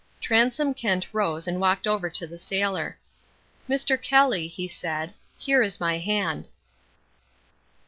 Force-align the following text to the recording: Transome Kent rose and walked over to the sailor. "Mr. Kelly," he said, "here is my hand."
Transome 0.19 0.73
Kent 0.73 1.05
rose 1.13 1.47
and 1.47 1.61
walked 1.61 1.85
over 1.85 2.09
to 2.09 2.25
the 2.25 2.39
sailor. 2.39 2.97
"Mr. 3.69 4.01
Kelly," 4.01 4.47
he 4.47 4.67
said, 4.67 5.13
"here 5.37 5.61
is 5.61 5.79
my 5.79 5.99
hand." 5.99 6.47